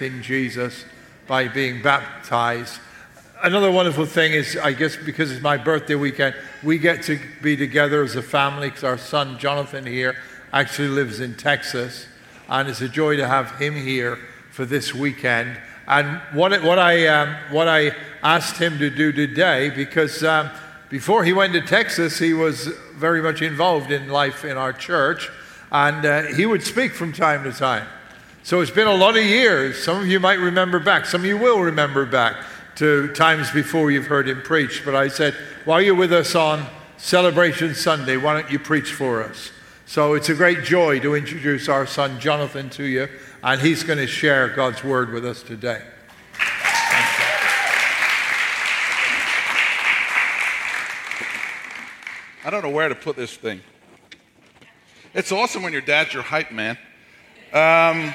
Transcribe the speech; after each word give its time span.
in 0.00 0.20
Jesus 0.20 0.84
by 1.28 1.46
being 1.46 1.80
baptized. 1.80 2.80
Another 3.40 3.70
wonderful 3.70 4.04
thing 4.04 4.32
is, 4.32 4.56
I 4.56 4.72
guess, 4.72 4.96
because 4.96 5.30
it's 5.30 5.40
my 5.40 5.56
birthday 5.56 5.94
weekend, 5.94 6.34
we 6.64 6.76
get 6.76 7.04
to 7.04 7.20
be 7.40 7.56
together 7.56 8.02
as 8.02 8.16
a 8.16 8.22
family 8.22 8.68
because 8.68 8.82
our 8.82 8.98
son 8.98 9.38
Jonathan 9.38 9.86
here 9.86 10.16
actually 10.52 10.88
lives 10.88 11.20
in 11.20 11.36
Texas, 11.36 12.08
and 12.48 12.68
it's 12.68 12.80
a 12.80 12.88
joy 12.88 13.14
to 13.16 13.28
have 13.28 13.60
him 13.60 13.76
here 13.76 14.18
for 14.50 14.64
this 14.64 14.92
weekend. 14.92 15.56
And 15.86 16.20
what, 16.32 16.50
what, 16.64 16.80
I, 16.80 17.06
um, 17.06 17.36
what 17.52 17.68
I 17.68 17.92
asked 18.24 18.56
him 18.56 18.80
to 18.80 18.90
do 18.90 19.12
today, 19.12 19.70
because 19.70 20.24
um, 20.24 20.50
before 20.90 21.22
he 21.22 21.32
went 21.32 21.52
to 21.52 21.60
Texas, 21.60 22.18
he 22.18 22.34
was 22.34 22.66
very 22.96 23.22
much 23.22 23.40
involved 23.40 23.92
in 23.92 24.08
life 24.08 24.44
in 24.44 24.56
our 24.56 24.72
church, 24.72 25.30
and 25.70 26.04
uh, 26.04 26.22
he 26.34 26.44
would 26.44 26.64
speak 26.64 26.92
from 26.92 27.12
time 27.12 27.44
to 27.44 27.52
time. 27.52 27.86
So 28.46 28.60
it's 28.60 28.70
been 28.70 28.86
a 28.86 28.94
lot 28.94 29.16
of 29.16 29.24
years. 29.24 29.82
Some 29.82 30.02
of 30.02 30.06
you 30.06 30.20
might 30.20 30.38
remember 30.38 30.78
back, 30.78 31.04
some 31.06 31.22
of 31.22 31.26
you 31.26 31.36
will 31.36 31.62
remember 31.62 32.06
back 32.06 32.36
to 32.76 33.12
times 33.12 33.50
before 33.50 33.90
you've 33.90 34.06
heard 34.06 34.28
him 34.28 34.40
preach. 34.40 34.82
But 34.84 34.94
I 34.94 35.08
said, 35.08 35.34
while 35.64 35.82
you're 35.82 35.96
with 35.96 36.12
us 36.12 36.36
on 36.36 36.64
Celebration 36.96 37.74
Sunday, 37.74 38.16
why 38.16 38.34
don't 38.34 38.48
you 38.48 38.60
preach 38.60 38.92
for 38.92 39.20
us? 39.24 39.50
So 39.84 40.14
it's 40.14 40.28
a 40.28 40.34
great 40.34 40.62
joy 40.62 41.00
to 41.00 41.16
introduce 41.16 41.68
our 41.68 41.88
son 41.88 42.20
Jonathan 42.20 42.70
to 42.70 42.84
you, 42.84 43.08
and 43.42 43.60
he's 43.60 43.82
going 43.82 43.98
to 43.98 44.06
share 44.06 44.48
God's 44.50 44.84
word 44.84 45.12
with 45.12 45.26
us 45.26 45.42
today. 45.42 45.82
I 52.44 52.50
don't 52.50 52.62
know 52.62 52.70
where 52.70 52.88
to 52.88 52.94
put 52.94 53.16
this 53.16 53.34
thing. 53.34 53.60
It's 55.14 55.32
awesome 55.32 55.64
when 55.64 55.72
your 55.72 55.82
dad's 55.82 56.14
your 56.14 56.22
hype 56.22 56.52
man. 56.52 56.78
Um, 57.52 58.14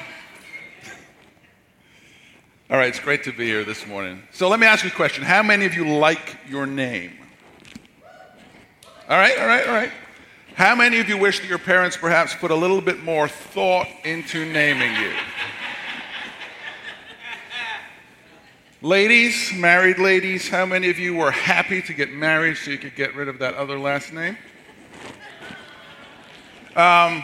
all 2.72 2.78
right, 2.78 2.88
it's 2.88 3.00
great 3.00 3.22
to 3.24 3.32
be 3.34 3.44
here 3.44 3.64
this 3.64 3.86
morning. 3.86 4.22
So 4.32 4.48
let 4.48 4.58
me 4.58 4.66
ask 4.66 4.82
you 4.82 4.88
a 4.88 4.94
question. 4.94 5.22
How 5.24 5.42
many 5.42 5.66
of 5.66 5.74
you 5.74 5.86
like 5.98 6.38
your 6.48 6.64
name? 6.64 7.12
All 9.10 9.18
right, 9.18 9.38
all 9.38 9.46
right, 9.46 9.66
all 9.68 9.74
right. 9.74 9.92
How 10.54 10.74
many 10.74 10.98
of 10.98 11.06
you 11.06 11.18
wish 11.18 11.40
that 11.40 11.48
your 11.48 11.58
parents 11.58 11.98
perhaps 11.98 12.34
put 12.34 12.50
a 12.50 12.54
little 12.54 12.80
bit 12.80 13.02
more 13.02 13.28
thought 13.28 13.88
into 14.04 14.50
naming 14.50 14.90
you? 14.96 15.12
ladies, 18.80 19.52
married 19.52 19.98
ladies, 19.98 20.48
how 20.48 20.64
many 20.64 20.88
of 20.88 20.98
you 20.98 21.14
were 21.14 21.30
happy 21.30 21.82
to 21.82 21.92
get 21.92 22.10
married 22.10 22.56
so 22.56 22.70
you 22.70 22.78
could 22.78 22.96
get 22.96 23.14
rid 23.14 23.28
of 23.28 23.38
that 23.40 23.52
other 23.52 23.78
last 23.78 24.14
name? 24.14 24.38
Um, 26.74 27.22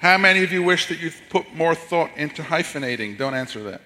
how 0.00 0.18
many 0.18 0.44
of 0.44 0.52
you 0.52 0.62
wish 0.62 0.86
that 0.88 1.00
you'd 1.00 1.14
put 1.30 1.54
more 1.54 1.74
thought 1.74 2.10
into 2.14 2.42
hyphenating? 2.42 3.16
Don't 3.16 3.32
answer 3.32 3.62
that. 3.62 3.80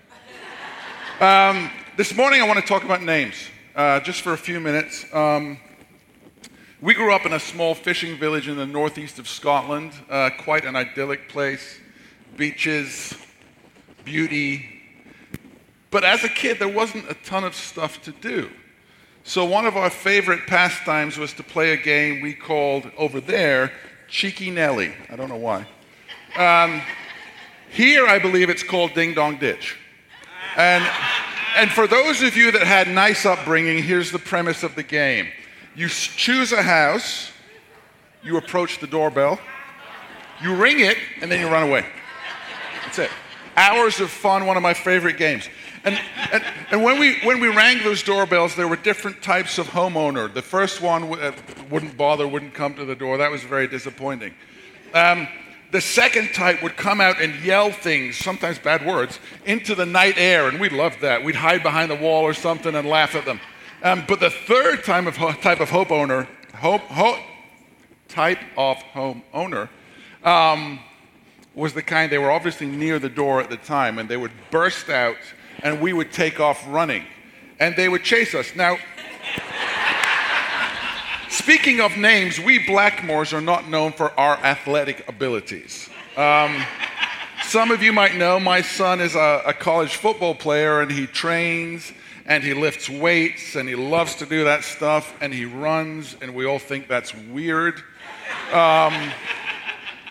Um, 1.20 1.68
this 1.96 2.14
morning, 2.14 2.40
I 2.40 2.46
want 2.46 2.60
to 2.60 2.64
talk 2.64 2.84
about 2.84 3.02
names 3.02 3.34
uh, 3.74 3.98
just 3.98 4.22
for 4.22 4.34
a 4.34 4.38
few 4.38 4.60
minutes. 4.60 5.04
Um, 5.12 5.58
we 6.80 6.94
grew 6.94 7.12
up 7.12 7.26
in 7.26 7.32
a 7.32 7.40
small 7.40 7.74
fishing 7.74 8.16
village 8.16 8.46
in 8.46 8.56
the 8.56 8.66
northeast 8.66 9.18
of 9.18 9.26
Scotland, 9.26 9.94
uh, 10.08 10.30
quite 10.38 10.64
an 10.64 10.76
idyllic 10.76 11.28
place, 11.28 11.80
beaches, 12.36 13.16
beauty. 14.04 14.64
But 15.90 16.04
as 16.04 16.22
a 16.22 16.28
kid, 16.28 16.60
there 16.60 16.68
wasn't 16.68 17.10
a 17.10 17.14
ton 17.14 17.42
of 17.42 17.56
stuff 17.56 18.00
to 18.02 18.12
do. 18.12 18.48
So, 19.24 19.44
one 19.44 19.66
of 19.66 19.76
our 19.76 19.90
favorite 19.90 20.46
pastimes 20.46 21.18
was 21.18 21.32
to 21.32 21.42
play 21.42 21.72
a 21.72 21.76
game 21.76 22.22
we 22.22 22.32
called 22.32 22.88
over 22.96 23.20
there 23.20 23.72
Cheeky 24.06 24.52
Nelly. 24.52 24.94
I 25.10 25.16
don't 25.16 25.28
know 25.28 25.34
why. 25.34 25.66
Um, 26.36 26.80
here, 27.70 28.06
I 28.06 28.20
believe 28.20 28.50
it's 28.50 28.62
called 28.62 28.94
Ding 28.94 29.14
Dong 29.14 29.36
Ditch. 29.38 29.76
And, 30.58 30.84
and 31.56 31.70
for 31.70 31.86
those 31.86 32.20
of 32.20 32.36
you 32.36 32.50
that 32.50 32.66
had 32.66 32.88
nice 32.88 33.24
upbringing, 33.24 33.80
here's 33.80 34.10
the 34.10 34.18
premise 34.18 34.64
of 34.64 34.74
the 34.74 34.82
game 34.82 35.28
you 35.76 35.88
choose 35.88 36.50
a 36.50 36.60
house, 36.60 37.30
you 38.24 38.36
approach 38.36 38.80
the 38.80 38.88
doorbell, 38.88 39.38
you 40.42 40.56
ring 40.56 40.80
it, 40.80 40.98
and 41.22 41.30
then 41.30 41.38
you 41.38 41.46
run 41.46 41.62
away. 41.62 41.86
That's 42.82 42.98
it. 42.98 43.10
Hours 43.56 44.00
of 44.00 44.10
fun, 44.10 44.46
one 44.46 44.56
of 44.56 44.62
my 44.64 44.74
favorite 44.74 45.16
games. 45.16 45.48
And, 45.84 45.96
and, 46.32 46.44
and, 46.72 46.82
when, 46.82 46.98
we, 46.98 47.20
when 47.20 47.38
we 47.38 47.48
rang 47.48 47.84
those 47.84 48.02
doorbells, 48.02 48.56
there 48.56 48.66
were 48.66 48.76
different 48.76 49.22
types 49.22 49.58
of 49.58 49.68
homeowner. 49.68 50.32
The 50.32 50.42
first 50.42 50.82
one 50.82 51.02
w- 51.02 51.22
uh, 51.22 51.32
wouldn't 51.70 51.96
bother, 51.96 52.26
wouldn't 52.26 52.54
come 52.54 52.74
to 52.74 52.84
the 52.84 52.96
door. 52.96 53.16
That 53.18 53.30
was 53.30 53.44
very 53.44 53.68
disappointing. 53.68 54.34
Um, 54.92 55.28
the 55.70 55.80
second 55.80 56.32
type 56.32 56.62
would 56.62 56.76
come 56.76 57.00
out 57.00 57.20
and 57.20 57.34
yell 57.44 57.70
things, 57.70 58.16
sometimes 58.16 58.58
bad 58.58 58.86
words, 58.86 59.18
into 59.44 59.74
the 59.74 59.84
night 59.84 60.14
air, 60.16 60.48
and 60.48 60.58
we 60.58 60.68
loved 60.68 61.00
that. 61.02 61.22
We'd 61.22 61.34
hide 61.34 61.62
behind 61.62 61.90
the 61.90 61.96
wall 61.96 62.22
or 62.22 62.34
something 62.34 62.74
and 62.74 62.88
laugh 62.88 63.14
at 63.14 63.24
them. 63.24 63.40
Um, 63.82 64.04
but 64.08 64.18
the 64.20 64.30
third 64.30 64.82
type 64.84 65.06
of, 65.06 65.16
type 65.40 65.60
of 65.60 65.70
hope 65.70 65.90
owner, 65.90 66.26
hope, 66.54 66.80
hope, 66.82 67.18
type 68.08 68.40
of 68.56 68.78
home 68.78 69.22
owner, 69.34 69.68
um, 70.24 70.80
was 71.54 71.74
the 71.74 71.82
kind 71.82 72.10
they 72.10 72.18
were 72.18 72.30
obviously 72.30 72.66
near 72.66 72.98
the 72.98 73.08
door 73.08 73.40
at 73.40 73.50
the 73.50 73.56
time, 73.56 73.98
and 73.98 74.08
they 74.08 74.16
would 74.16 74.32
burst 74.50 74.88
out, 74.88 75.16
and 75.62 75.80
we 75.80 75.92
would 75.92 76.12
take 76.12 76.40
off 76.40 76.64
running, 76.68 77.04
and 77.60 77.76
they 77.76 77.88
would 77.88 78.04
chase 78.04 78.34
us. 78.34 78.54
Now, 78.56 78.78
Speaking 81.30 81.80
of 81.82 81.94
names, 81.98 82.40
we 82.40 82.58
Blackmores 82.58 83.34
are 83.34 83.42
not 83.42 83.68
known 83.68 83.92
for 83.92 84.18
our 84.18 84.38
athletic 84.38 85.06
abilities. 85.08 85.90
Um, 86.16 86.64
some 87.42 87.70
of 87.70 87.82
you 87.82 87.92
might 87.92 88.16
know 88.16 88.40
my 88.40 88.62
son 88.62 88.98
is 88.98 89.14
a, 89.14 89.42
a, 89.44 89.52
college 89.52 89.96
football 89.96 90.34
player 90.34 90.80
and 90.80 90.90
he 90.90 91.06
trains 91.06 91.92
and 92.24 92.42
he 92.42 92.54
lifts 92.54 92.88
weights 92.88 93.56
and 93.56 93.68
he 93.68 93.74
loves 93.74 94.14
to 94.16 94.26
do 94.26 94.44
that 94.44 94.64
stuff 94.64 95.14
and 95.20 95.32
he 95.34 95.44
runs 95.44 96.16
and 96.22 96.34
we 96.34 96.46
all 96.46 96.58
think 96.58 96.88
that's 96.88 97.14
weird. 97.14 97.76
Um, 98.50 99.12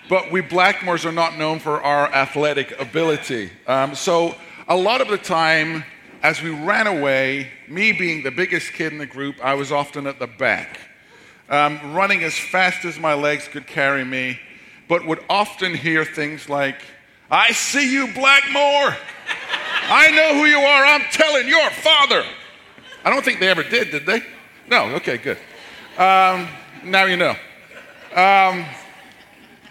but 0.09 0.31
we 0.31 0.41
Blackmores 0.44 1.03
are 1.03 1.11
not 1.11 1.35
known 1.35 1.57
for 1.57 1.81
our 1.81 2.13
athletic 2.13 2.79
ability. 2.79 3.49
Um, 3.66 3.95
so 3.95 4.35
a 4.67 4.78
lot 4.78 5.01
of 5.01 5.07
the 5.07 5.17
time, 5.17 5.84
as 6.22 6.44
we 6.44 6.51
ran 6.51 6.85
away, 6.85 7.51
me 7.67 7.91
being 7.91 8.22
the 8.22 8.31
biggest 8.31 8.73
kid 8.73 8.94
in 8.94 8.99
the 8.99 9.07
group, 9.07 9.35
I 9.44 9.55
was 9.55 9.72
often 9.72 10.05
at 10.05 10.19
the 10.19 10.28
back 10.28 10.87
um, 11.50 11.94
running 11.94 12.24
as 12.24 12.38
fast 12.38 12.85
as 12.85 13.00
my 13.00 13.13
legs 13.13 13.47
could 13.47 13.68
carry 13.68 14.03
me, 14.03 14.40
but 14.88 15.06
would 15.06 15.24
often 15.30 15.74
hear 15.74 16.03
things 16.06 16.50
like, 16.50 16.81
I 17.30 17.52
see 17.52 17.91
you, 17.91 18.08
Blackmore. 18.13 18.96
I 19.90 20.12
know 20.12 20.34
who 20.34 20.46
you 20.46 20.59
are. 20.59 20.85
I'm 20.85 21.02
telling 21.12 21.47
your 21.47 21.69
father. 21.69 22.24
I 23.03 23.09
don't 23.09 23.24
think 23.24 23.40
they 23.40 23.47
ever 23.47 23.63
did, 23.63 23.91
did 23.91 24.06
they? 24.06 24.22
No, 24.69 24.85
okay, 24.96 25.18
good. 25.18 25.38
Um, 25.97 26.47
now 26.84 27.06
you 27.06 27.18
know. 27.18 27.35
Um, 28.16 28.66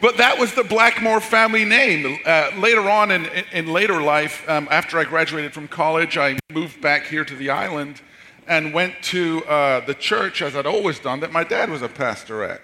but 0.00 0.18
that 0.18 0.38
was 0.38 0.54
the 0.54 0.64
Blackmore 0.64 1.20
family 1.20 1.64
name. 1.64 2.18
Uh, 2.24 2.50
later 2.58 2.88
on 2.88 3.10
in, 3.10 3.26
in 3.52 3.66
later 3.72 4.02
life, 4.02 4.46
um, 4.48 4.68
after 4.70 4.98
I 4.98 5.04
graduated 5.04 5.52
from 5.52 5.68
college, 5.68 6.16
I 6.18 6.38
moved 6.52 6.80
back 6.80 7.06
here 7.06 7.24
to 7.24 7.34
the 7.34 7.50
island 7.50 8.00
and 8.46 8.72
went 8.72 8.94
to 9.02 9.44
uh, 9.44 9.80
the 9.86 9.94
church, 9.94 10.42
as 10.42 10.54
I'd 10.54 10.66
always 10.66 10.98
done, 10.98 11.20
that 11.20 11.32
my 11.32 11.44
dad 11.44 11.70
was 11.70 11.82
a 11.82 11.88
pastor 11.88 12.44
at. 12.44 12.60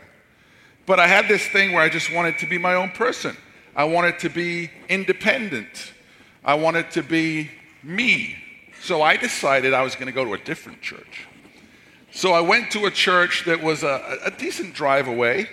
But 0.87 1.01
I 1.01 1.07
had 1.07 1.29
this 1.29 1.47
thing 1.47 1.73
where 1.73 1.83
I 1.83 1.89
just 1.89 2.13
wanted 2.13 2.39
to 2.39 2.47
be 2.47 2.59
my 2.59 2.75
own 2.75 2.91
person. 2.91 3.37
I 3.75 3.85
wanted 3.85 4.19
to 4.21 4.29
be 4.29 4.71
independent. 4.89 5.93
I 6.45 6.55
wanted 6.55 6.91
to 6.93 7.03
be 7.03 7.51
me. 7.83 8.37
So 8.83 9.01
I 9.01 9.17
decided 9.17 9.75
I 9.75 9.83
was 9.83 9.95
going 9.95 10.07
to 10.07 10.13
go 10.13 10.25
to 10.25 10.35
a 10.35 10.39
different 10.39 10.83
church. 10.83 11.27
So 12.11 12.33
I 12.33 12.41
went 12.41 12.71
to 12.73 12.87
a 12.87 12.91
church 12.91 13.45
that 13.47 13.63
was 13.63 13.83
a, 13.83 14.19
a 14.25 14.31
decent 14.31 14.75
drive 14.75 15.09
away, 15.09 15.49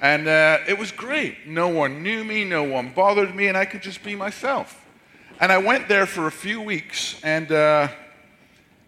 and 0.00 0.26
uh, 0.26 0.58
it 0.66 0.78
was 0.78 0.90
great. 0.90 1.46
No 1.46 1.68
one 1.68 2.02
knew 2.02 2.24
me, 2.24 2.44
no 2.44 2.64
one 2.64 2.90
bothered 2.92 3.34
me, 3.34 3.46
and 3.46 3.56
I 3.56 3.64
could 3.64 3.82
just 3.82 4.02
be 4.02 4.16
myself. 4.16 4.84
And 5.40 5.52
I 5.52 5.58
went 5.58 5.88
there 5.88 6.06
for 6.06 6.26
a 6.26 6.32
few 6.32 6.60
weeks, 6.60 7.20
and 7.22 7.52
uh, 7.52 7.88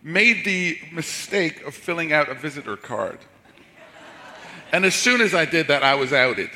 made 0.06 0.44
the 0.44 0.78
mistake 0.92 1.66
of 1.66 1.74
filling 1.74 2.12
out 2.12 2.28
a 2.28 2.34
visitor 2.34 2.76
card. 2.76 3.18
And 4.70 4.84
as 4.84 4.94
soon 4.94 5.20
as 5.20 5.34
I 5.34 5.44
did 5.44 5.66
that, 5.66 5.82
I 5.82 5.96
was 5.96 6.12
outed. 6.12 6.50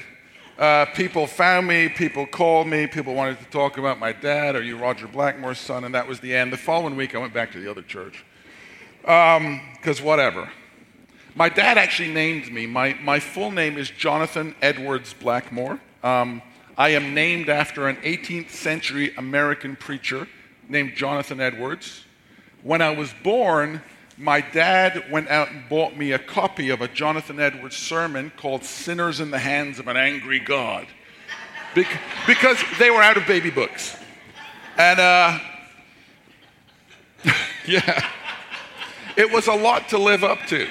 Uh, 0.56 0.84
people 0.94 1.26
found 1.26 1.66
me, 1.66 1.88
people 1.88 2.26
called 2.26 2.68
me, 2.68 2.86
people 2.86 3.12
wanted 3.12 3.40
to 3.40 3.46
talk 3.46 3.76
about 3.76 3.98
my 3.98 4.12
dad. 4.12 4.54
Are 4.54 4.62
you 4.62 4.76
Roger 4.76 5.08
Blackmore's 5.08 5.58
son? 5.58 5.82
And 5.82 5.92
that 5.96 6.06
was 6.06 6.20
the 6.20 6.32
end. 6.32 6.52
The 6.52 6.58
following 6.58 6.94
week, 6.94 7.16
I 7.16 7.18
went 7.18 7.34
back 7.34 7.50
to 7.50 7.58
the 7.58 7.68
other 7.68 7.82
church. 7.82 8.24
Because 9.00 10.00
um, 10.00 10.06
whatever. 10.06 10.48
My 11.34 11.48
dad 11.48 11.76
actually 11.76 12.12
named 12.12 12.52
me. 12.52 12.66
My, 12.66 12.94
my 13.02 13.18
full 13.18 13.50
name 13.50 13.78
is 13.78 13.90
Jonathan 13.90 14.54
Edwards 14.62 15.12
Blackmore. 15.12 15.80
Um, 16.04 16.40
I 16.78 16.90
am 16.90 17.14
named 17.14 17.48
after 17.48 17.88
an 17.88 17.96
18th 17.96 18.50
century 18.50 19.12
American 19.16 19.74
preacher 19.74 20.28
named 20.68 20.94
Jonathan 20.94 21.40
Edwards. 21.40 22.04
When 22.62 22.82
I 22.82 22.90
was 22.90 23.14
born, 23.22 23.82
my 24.18 24.42
dad 24.42 25.10
went 25.10 25.28
out 25.28 25.50
and 25.50 25.66
bought 25.68 25.96
me 25.96 26.12
a 26.12 26.18
copy 26.18 26.68
of 26.68 26.82
a 26.82 26.88
Jonathan 26.88 27.40
Edwards 27.40 27.76
sermon 27.76 28.30
called 28.36 28.64
Sinners 28.64 29.18
in 29.18 29.30
the 29.30 29.38
Hands 29.38 29.78
of 29.78 29.88
an 29.88 29.96
Angry 29.96 30.38
God. 30.40 30.86
because 31.74 32.58
they 32.78 32.90
were 32.90 33.00
out 33.00 33.16
of 33.16 33.26
baby 33.26 33.50
books. 33.50 33.96
And 34.76 35.00
uh, 35.00 35.38
yeah, 37.66 38.06
it 39.16 39.32
was 39.32 39.46
a 39.46 39.54
lot 39.54 39.88
to 39.90 39.98
live 39.98 40.22
up 40.22 40.40
to. 40.48 40.64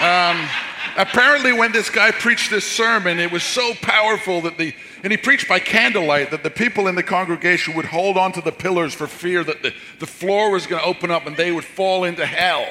Um, 0.00 0.48
apparently, 0.96 1.52
when 1.52 1.72
this 1.72 1.90
guy 1.90 2.10
preached 2.10 2.50
this 2.50 2.64
sermon, 2.64 3.18
it 3.18 3.30
was 3.30 3.42
so 3.42 3.74
powerful 3.82 4.40
that 4.42 4.58
the, 4.58 4.74
and 5.02 5.10
he 5.10 5.16
preached 5.16 5.48
by 5.48 5.58
candlelight, 5.58 6.30
that 6.30 6.42
the 6.42 6.50
people 6.50 6.86
in 6.88 6.94
the 6.94 7.02
congregation 7.02 7.74
would 7.74 7.84
hold 7.84 8.16
onto 8.16 8.40
the 8.40 8.52
pillars 8.52 8.94
for 8.94 9.06
fear 9.06 9.44
that 9.44 9.62
the, 9.62 9.72
the 10.00 10.06
floor 10.06 10.50
was 10.50 10.66
going 10.66 10.80
to 10.80 10.86
open 10.88 11.10
up 11.10 11.26
and 11.26 11.36
they 11.36 11.52
would 11.52 11.64
fall 11.64 12.04
into 12.04 12.24
hell. 12.24 12.66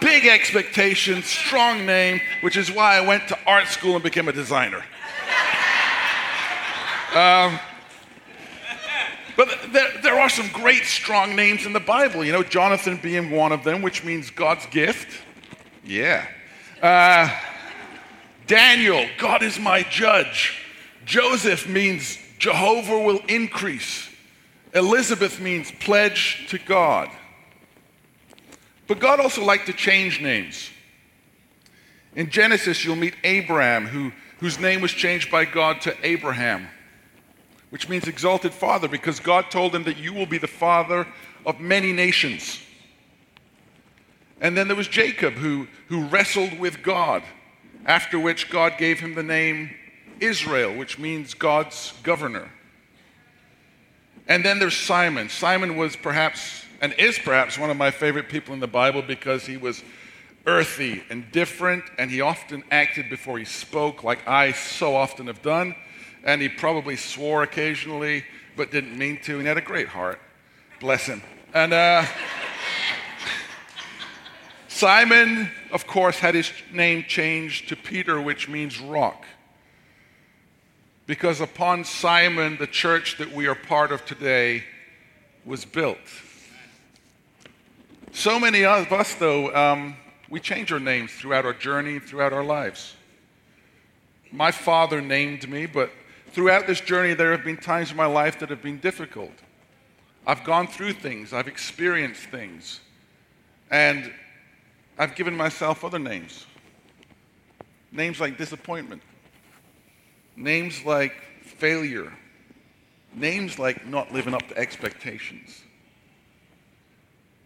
Big 0.00 0.26
expectations, 0.26 1.26
strong 1.26 1.84
name, 1.86 2.20
which 2.40 2.56
is 2.56 2.70
why 2.70 2.96
I 2.96 3.06
went 3.06 3.28
to 3.28 3.38
art 3.46 3.68
school 3.68 3.94
and 3.94 4.02
became 4.02 4.28
a 4.28 4.32
designer. 4.32 4.84
Um, 7.14 7.58
but 9.36 9.48
there, 9.72 9.88
there 10.02 10.20
are 10.20 10.28
some 10.28 10.48
great 10.48 10.84
strong 10.84 11.34
names 11.36 11.66
in 11.66 11.72
the 11.72 11.80
Bible. 11.80 12.24
You 12.24 12.32
know, 12.32 12.42
Jonathan 12.42 12.98
being 13.02 13.30
one 13.30 13.52
of 13.52 13.64
them, 13.64 13.82
which 13.82 14.04
means 14.04 14.30
God's 14.30 14.66
gift. 14.66 15.22
Yeah. 15.84 16.26
Uh, 16.82 17.30
Daniel, 18.48 19.06
God 19.16 19.44
is 19.44 19.56
my 19.58 19.84
judge. 19.84 20.58
Joseph 21.04 21.68
means 21.68 22.18
Jehovah 22.38 22.98
will 22.98 23.20
increase. 23.28 24.08
Elizabeth 24.74 25.38
means 25.38 25.70
pledge 25.78 26.46
to 26.48 26.58
God. 26.58 27.08
But 28.88 28.98
God 28.98 29.20
also 29.20 29.44
liked 29.44 29.66
to 29.66 29.72
change 29.72 30.20
names. 30.20 30.70
In 32.16 32.30
Genesis, 32.30 32.84
you'll 32.84 32.96
meet 32.96 33.14
Abram, 33.24 33.86
who, 33.86 34.10
whose 34.40 34.58
name 34.58 34.80
was 34.80 34.90
changed 34.90 35.30
by 35.30 35.44
God 35.44 35.80
to 35.82 35.94
Abraham, 36.02 36.66
which 37.70 37.88
means 37.88 38.08
exalted 38.08 38.52
father, 38.52 38.88
because 38.88 39.20
God 39.20 39.50
told 39.52 39.72
him 39.72 39.84
that 39.84 39.98
you 39.98 40.12
will 40.12 40.26
be 40.26 40.38
the 40.38 40.48
father 40.48 41.06
of 41.46 41.60
many 41.60 41.92
nations. 41.92 42.60
And 44.42 44.56
then 44.56 44.66
there 44.66 44.76
was 44.76 44.88
Jacob, 44.88 45.34
who, 45.34 45.68
who 45.86 46.04
wrestled 46.06 46.58
with 46.58 46.82
God, 46.82 47.22
after 47.86 48.18
which 48.18 48.50
God 48.50 48.76
gave 48.76 48.98
him 48.98 49.14
the 49.14 49.22
name 49.22 49.70
Israel, 50.20 50.76
which 50.76 50.98
means 50.98 51.32
God's 51.32 51.94
governor. 52.02 52.50
And 54.26 54.44
then 54.44 54.58
there's 54.58 54.76
Simon. 54.76 55.28
Simon 55.28 55.76
was 55.76 55.94
perhaps, 55.94 56.64
and 56.80 56.92
is 56.94 57.18
perhaps, 57.20 57.56
one 57.56 57.70
of 57.70 57.76
my 57.76 57.92
favorite 57.92 58.28
people 58.28 58.52
in 58.52 58.58
the 58.58 58.66
Bible 58.66 59.00
because 59.00 59.46
he 59.46 59.56
was 59.56 59.82
earthy 60.44 61.04
and 61.08 61.30
different, 61.30 61.84
and 61.96 62.10
he 62.10 62.20
often 62.20 62.64
acted 62.72 63.08
before 63.08 63.38
he 63.38 63.44
spoke, 63.44 64.02
like 64.02 64.26
I 64.26 64.50
so 64.50 64.96
often 64.96 65.28
have 65.28 65.40
done. 65.42 65.76
And 66.24 66.42
he 66.42 66.48
probably 66.48 66.96
swore 66.96 67.44
occasionally, 67.44 68.24
but 68.56 68.72
didn't 68.72 68.98
mean 68.98 69.20
to. 69.22 69.34
And 69.34 69.42
he 69.42 69.46
had 69.46 69.56
a 69.56 69.60
great 69.60 69.88
heart. 69.88 70.20
Bless 70.80 71.06
him. 71.06 71.22
And, 71.54 71.72
uh, 71.72 72.04
Simon, 74.82 75.48
of 75.70 75.86
course, 75.86 76.18
had 76.18 76.34
his 76.34 76.50
name 76.72 77.04
changed 77.06 77.68
to 77.68 77.76
Peter, 77.76 78.20
which 78.20 78.48
means 78.48 78.80
rock. 78.80 79.24
Because 81.06 81.40
upon 81.40 81.84
Simon, 81.84 82.56
the 82.56 82.66
church 82.66 83.16
that 83.18 83.32
we 83.32 83.46
are 83.46 83.54
part 83.54 83.92
of 83.92 84.04
today 84.04 84.64
was 85.44 85.64
built. 85.64 86.00
So 88.10 88.40
many 88.40 88.64
of 88.64 88.92
us, 88.92 89.14
though, 89.14 89.54
um, 89.54 89.94
we 90.28 90.40
change 90.40 90.72
our 90.72 90.80
names 90.80 91.12
throughout 91.12 91.46
our 91.46 91.52
journey, 91.52 92.00
throughout 92.00 92.32
our 92.32 92.42
lives. 92.42 92.96
My 94.32 94.50
father 94.50 95.00
named 95.00 95.48
me, 95.48 95.66
but 95.66 95.92
throughout 96.32 96.66
this 96.66 96.80
journey, 96.80 97.14
there 97.14 97.30
have 97.30 97.44
been 97.44 97.56
times 97.56 97.92
in 97.92 97.96
my 97.96 98.06
life 98.06 98.40
that 98.40 98.50
have 98.50 98.62
been 98.62 98.80
difficult. 98.80 99.30
I've 100.26 100.42
gone 100.42 100.66
through 100.66 100.94
things, 100.94 101.32
I've 101.32 101.46
experienced 101.46 102.24
things. 102.30 102.80
And 103.70 104.12
I've 104.98 105.14
given 105.14 105.36
myself 105.36 105.84
other 105.84 105.98
names. 105.98 106.46
Names 107.90 108.20
like 108.20 108.38
disappointment, 108.38 109.02
names 110.34 110.82
like 110.84 111.14
failure, 111.42 112.10
names 113.14 113.58
like 113.58 113.86
not 113.86 114.12
living 114.12 114.32
up 114.32 114.48
to 114.48 114.56
expectations, 114.56 115.62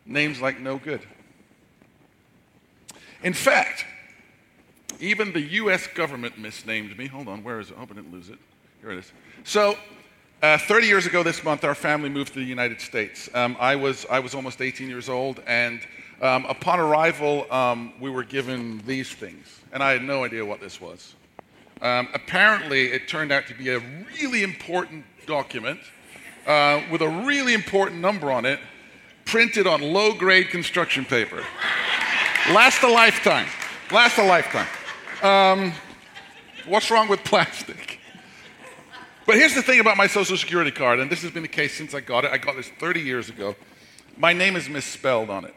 names 0.05 0.41
like 0.41 0.61
no 0.61 0.79
good. 0.79 1.01
In 3.25 3.33
fact, 3.33 3.85
even 5.01 5.33
the 5.33 5.41
US 5.41 5.87
government 5.89 6.39
misnamed 6.39 6.97
me. 6.97 7.07
Hold 7.07 7.27
on, 7.29 7.43
where 7.43 7.59
is 7.59 7.71
it? 7.71 7.77
I 7.77 7.81
hope 7.81 7.91
I 7.91 7.95
didn't 7.95 8.13
lose 8.13 8.29
it. 8.29 8.39
Here 8.81 8.93
it 8.93 8.99
is. 8.99 9.13
So, 9.45 9.77
uh, 10.43 10.59
30 10.59 10.87
years 10.87 11.07
ago 11.07 11.23
this 11.23 11.43
month, 11.43 11.65
our 11.65 11.75
family 11.75 12.09
moved 12.09 12.35
to 12.35 12.39
the 12.39 12.45
United 12.45 12.81
States. 12.81 13.29
Um, 13.35 13.57
I, 13.59 13.75
was, 13.75 14.07
I 14.11 14.21
was 14.21 14.35
almost 14.35 14.61
18 14.61 14.89
years 14.89 15.09
old, 15.09 15.43
and 15.47 15.81
um, 16.23 16.47
upon 16.47 16.81
arrival, 16.81 17.51
um, 17.53 17.93
we 18.01 18.11
were 18.11 18.25
given 18.25 18.83
these 18.87 19.13
things, 19.13 19.61
and 19.73 19.83
I 19.83 19.93
had 19.93 20.03
no 20.03 20.25
idea 20.25 20.45
what 20.45 20.61
this 20.61 20.81
was. 20.81 21.15
Um, 21.83 22.09
apparently, 22.15 22.87
it 22.93 23.07
turned 23.07 23.33
out 23.33 23.47
to 23.49 23.55
be 23.55 23.69
a 23.69 23.81
really 24.19 24.43
important 24.43 25.05
document 25.27 25.81
uh, 26.47 26.81
with 26.91 27.03
a 27.03 27.09
really 27.09 27.53
important 27.53 28.01
number 28.01 28.33
on 28.33 28.47
it, 28.47 28.61
printed 29.27 29.67
on 29.67 29.83
low 29.83 30.15
grade 30.15 30.49
construction 30.49 31.05
paper. 31.05 31.45
Last 32.51 32.83
a 32.83 32.89
lifetime. 32.89 33.47
Last 33.93 34.19
a 34.19 34.25
lifetime. 34.25 34.69
Um, 35.23 35.73
what's 36.67 36.91
wrong 36.91 37.09
with 37.09 37.23
plastic? 37.25 38.01
But 39.27 39.35
here's 39.35 39.55
the 39.55 39.63
thing 39.63 39.81
about 39.81 39.97
my 39.97 40.07
Social 40.07 40.37
Security 40.37 40.71
card, 40.71 41.01
and 41.01 41.11
this 41.11 41.23
has 41.23 41.33
been 41.33 41.43
the 41.43 41.49
case 41.49 41.75
since 41.77 41.93
I 41.93 42.01
got 42.01 42.25
it. 42.25 42.31
I 42.31 42.39
got 42.39 42.57
this 42.57 42.71
30 42.79 43.01
years 43.01 43.29
ago. 43.29 43.57
My 44.17 44.33
name 44.33 44.57
is 44.57 44.69
misspelled 44.69 45.29
on 45.29 45.45
it. 45.45 45.55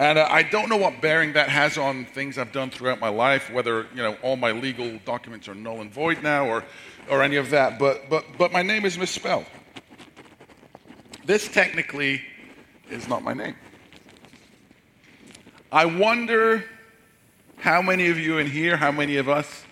And 0.00 0.18
uh, 0.18 0.26
I 0.30 0.44
don't 0.44 0.70
know 0.70 0.78
what 0.78 1.02
bearing 1.02 1.34
that 1.34 1.50
has 1.50 1.76
on 1.76 2.06
things 2.06 2.38
I've 2.38 2.52
done 2.52 2.70
throughout 2.70 3.00
my 3.00 3.10
life, 3.10 3.52
whether 3.52 3.86
you 3.94 4.02
know 4.02 4.16
all 4.22 4.34
my 4.34 4.50
legal 4.50 4.98
documents 5.04 5.46
are 5.46 5.54
null 5.54 5.82
and 5.82 5.92
void 5.92 6.22
now, 6.22 6.46
or, 6.46 6.64
or 7.10 7.22
any 7.22 7.36
of 7.36 7.50
that. 7.50 7.78
But, 7.78 8.08
but, 8.08 8.24
but 8.38 8.50
my 8.50 8.62
name 8.62 8.86
is 8.86 8.96
misspelled. 8.96 9.44
This 11.26 11.48
technically 11.48 12.22
is 12.88 13.08
not 13.08 13.22
my 13.22 13.34
name. 13.34 13.54
I 15.70 15.84
wonder 15.84 16.64
how 17.58 17.82
many 17.82 18.08
of 18.08 18.18
you 18.18 18.38
in 18.38 18.46
here, 18.46 18.78
how 18.78 18.90
many 18.90 19.18
of 19.18 19.28
us 19.28 19.66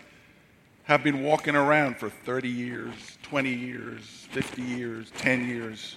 have 0.84 1.02
been 1.02 1.22
walking 1.22 1.56
around 1.56 1.96
for 1.96 2.10
30 2.10 2.50
years, 2.50 3.16
20 3.22 3.50
years, 3.50 4.28
50 4.30 4.60
years, 4.60 5.10
10 5.16 5.48
years 5.48 5.96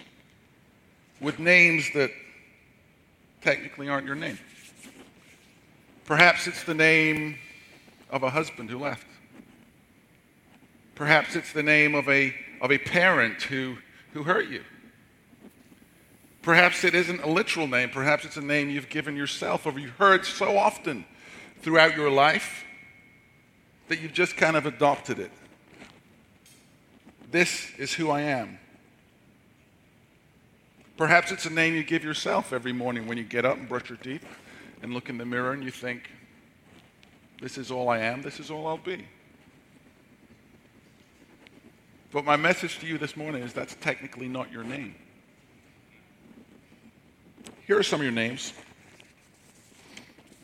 with 1.19 1.37
names 1.37 1.91
that 1.95 2.11
technically 3.41 3.89
aren't 3.89 4.05
your 4.05 4.15
name. 4.15 4.39
Perhaps 6.05 6.47
it's 6.47 6.63
the 6.63 6.73
name 6.73 7.37
of 8.09 8.23
a 8.23 8.29
husband 8.29 8.69
who 8.69 8.77
left. 8.77 9.07
Perhaps 10.95 11.35
it's 11.35 11.53
the 11.53 11.63
name 11.63 11.95
of 11.95 12.07
a, 12.09 12.33
of 12.61 12.71
a 12.71 12.77
parent 12.77 13.41
who, 13.43 13.77
who 14.13 14.23
hurt 14.23 14.49
you. 14.49 14.63
Perhaps 16.41 16.83
it 16.83 16.95
isn't 16.95 17.21
a 17.21 17.29
literal 17.29 17.67
name. 17.67 17.89
Perhaps 17.89 18.25
it's 18.25 18.37
a 18.37 18.41
name 18.41 18.69
you've 18.69 18.89
given 18.89 19.15
yourself 19.15 19.65
or 19.65 19.77
you've 19.79 19.91
heard 19.91 20.25
so 20.25 20.57
often 20.57 21.05
throughout 21.61 21.95
your 21.95 22.09
life 22.09 22.65
that 23.87 23.99
you've 24.01 24.13
just 24.13 24.37
kind 24.37 24.55
of 24.55 24.65
adopted 24.65 25.19
it. 25.19 25.31
This 27.29 27.71
is 27.77 27.93
who 27.93 28.09
I 28.09 28.21
am. 28.21 28.59
Perhaps 31.01 31.31
it's 31.31 31.47
a 31.47 31.49
name 31.49 31.73
you 31.73 31.83
give 31.83 32.03
yourself 32.03 32.53
every 32.53 32.73
morning 32.73 33.07
when 33.07 33.17
you 33.17 33.23
get 33.23 33.43
up 33.43 33.57
and 33.57 33.67
brush 33.67 33.89
your 33.89 33.97
teeth 33.97 34.23
and 34.83 34.93
look 34.93 35.09
in 35.09 35.17
the 35.17 35.25
mirror 35.25 35.51
and 35.51 35.63
you 35.63 35.71
think, 35.71 36.11
This 37.41 37.57
is 37.57 37.71
all 37.71 37.89
I 37.89 37.97
am, 37.97 38.21
this 38.21 38.39
is 38.39 38.51
all 38.51 38.67
I'll 38.67 38.77
be. 38.77 39.07
But 42.11 42.23
my 42.23 42.35
message 42.35 42.77
to 42.81 42.85
you 42.85 42.99
this 42.99 43.17
morning 43.17 43.41
is 43.41 43.51
that's 43.51 43.73
technically 43.81 44.27
not 44.27 44.51
your 44.51 44.63
name. 44.63 44.93
Here 47.65 47.79
are 47.79 47.83
some 47.83 48.01
of 48.01 48.03
your 48.03 48.13
names. 48.13 48.53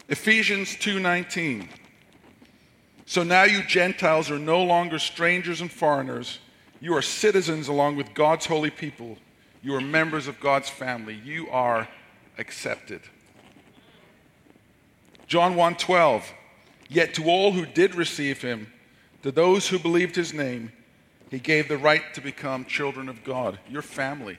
Ephesians 0.09 0.75
2:19. 0.77 1.69
So 3.05 3.21
now 3.21 3.43
you 3.43 3.61
Gentiles 3.61 4.31
are 4.31 4.39
no 4.39 4.63
longer 4.63 4.97
strangers 4.97 5.61
and 5.61 5.71
foreigners. 5.71 6.39
You 6.79 6.95
are 6.95 7.03
citizens 7.03 7.67
along 7.67 7.95
with 7.95 8.15
God's 8.15 8.47
holy 8.47 8.71
people 8.71 9.19
you 9.67 9.75
are 9.75 9.81
members 9.81 10.29
of 10.29 10.39
God's 10.39 10.69
family. 10.69 11.19
You 11.25 11.49
are 11.49 11.89
accepted. 12.37 13.01
John 15.27 15.55
1:12 15.55 16.23
Yet 16.87 17.13
to 17.15 17.25
all 17.25 17.51
who 17.51 17.65
did 17.65 17.93
receive 17.93 18.41
him, 18.41 18.71
to 19.23 19.29
those 19.29 19.67
who 19.67 19.77
believed 19.77 20.15
his 20.15 20.33
name, 20.33 20.71
he 21.29 21.37
gave 21.37 21.67
the 21.67 21.77
right 21.77 22.13
to 22.13 22.21
become 22.21 22.63
children 22.63 23.09
of 23.09 23.25
God, 23.25 23.59
your 23.69 23.81
family. 23.81 24.37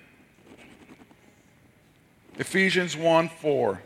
Ephesians 2.38 2.96
1 2.96 3.28
4. 3.28 3.82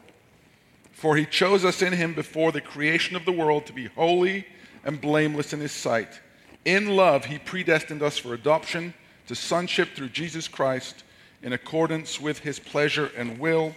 For 0.93 1.17
he 1.17 1.27
chose 1.27 1.65
us 1.65 1.83
in 1.83 1.93
him 1.93 2.15
before 2.15 2.53
the 2.53 2.61
creation 2.61 3.17
of 3.17 3.25
the 3.25 3.33
world 3.33 3.67
to 3.67 3.73
be 3.73 3.87
holy 3.87 4.47
and 4.85 5.01
blameless 5.01 5.53
in 5.53 5.59
his 5.59 5.73
sight. 5.73 6.21
In 6.65 6.95
love, 6.95 7.25
he 7.25 7.41
predestined 7.41 8.01
us 8.01 8.17
for 8.17 8.33
adoption 8.33 8.95
to 9.27 9.35
sonship 9.35 9.97
through 9.97 10.11
Jesus 10.11 10.47
Christ 10.47 11.03
in 11.43 11.53
accordance 11.53 12.21
with 12.21 12.41
his 12.41 12.59
pleasure 12.59 13.11
and 13.17 13.39
will. 13.39 13.75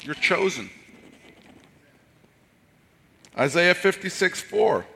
You're 0.00 0.14
chosen. 0.14 0.70
Isaiah 3.36 3.74
56 3.74 4.40
4. 4.42 4.86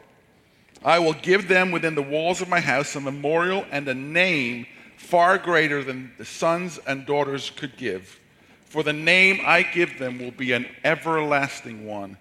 I 0.84 0.98
will 1.00 1.14
give 1.14 1.48
them 1.48 1.72
within 1.72 1.94
the 1.94 2.02
walls 2.02 2.40
of 2.40 2.48
my 2.48 2.60
house 2.60 2.94
a 2.94 3.00
memorial 3.00 3.66
and 3.70 3.88
a 3.88 3.94
name 3.94 4.66
far 4.96 5.38
greater 5.38 5.82
than 5.82 6.12
the 6.18 6.24
sons 6.24 6.78
and 6.86 7.04
daughters 7.04 7.50
could 7.50 7.76
give. 7.76 8.20
For 8.66 8.82
the 8.82 8.92
name 8.92 9.40
I 9.44 9.62
give 9.62 9.98
them 9.98 10.18
will 10.18 10.30
be 10.30 10.52
an 10.52 10.66
everlasting 10.84 11.86
one. 11.86 12.16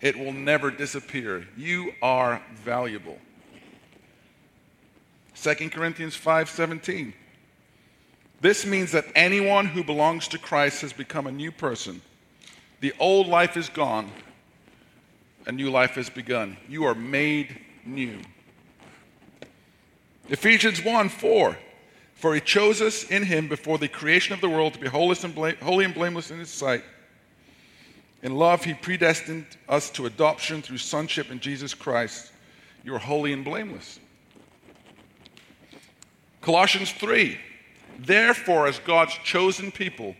It 0.00 0.18
will 0.18 0.32
never 0.32 0.70
disappear. 0.70 1.46
You 1.56 1.92
are 2.00 2.42
valuable. 2.54 3.18
2 5.34 5.70
Corinthians 5.70 6.16
5:17. 6.16 7.12
This 8.40 8.64
means 8.64 8.92
that 8.92 9.06
anyone 9.14 9.66
who 9.66 9.84
belongs 9.84 10.26
to 10.28 10.38
Christ 10.38 10.80
has 10.80 10.92
become 10.92 11.26
a 11.26 11.32
new 11.32 11.52
person. 11.52 12.00
The 12.80 12.94
old 12.98 13.26
life 13.26 13.56
is 13.56 13.68
gone, 13.68 14.10
a 15.46 15.52
new 15.52 15.70
life 15.70 15.92
has 15.92 16.08
begun. 16.08 16.56
You 16.68 16.84
are 16.84 16.94
made 16.94 17.60
new. 17.84 18.18
Ephesians 20.28 20.82
1 20.82 21.08
4. 21.08 21.58
For 22.14 22.34
he 22.34 22.40
chose 22.40 22.82
us 22.82 23.04
in 23.04 23.22
him 23.24 23.48
before 23.48 23.78
the 23.78 23.88
creation 23.88 24.34
of 24.34 24.42
the 24.42 24.48
world 24.48 24.74
to 24.74 24.78
be 24.78 24.88
holy 24.88 25.84
and 25.84 25.94
blameless 25.94 26.30
in 26.30 26.38
his 26.38 26.50
sight. 26.50 26.84
In 28.22 28.36
love, 28.36 28.62
he 28.62 28.74
predestined 28.74 29.46
us 29.68 29.88
to 29.90 30.04
adoption 30.04 30.60
through 30.60 30.78
sonship 30.78 31.30
in 31.30 31.40
Jesus 31.40 31.72
Christ. 31.72 32.32
You 32.84 32.94
are 32.94 32.98
holy 32.98 33.32
and 33.32 33.42
blameless. 33.42 33.98
Colossians 36.42 36.92
3 36.92 37.38
Therefore, 38.06 38.66
as 38.66 38.78
God's 38.78 39.14
chosen 39.24 39.70
people, 39.70 40.16